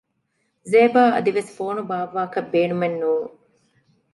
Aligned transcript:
ޒޭބާ 0.71 1.01
އަދިވެސް 1.13 1.51
ފޯނު 1.57 1.81
ބާއްވާކަށް 1.89 2.49
ބޭނުމެއް 2.53 2.97
ނޫން 3.01 3.29